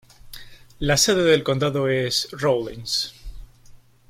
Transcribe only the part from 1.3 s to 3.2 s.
condado es Rawlins.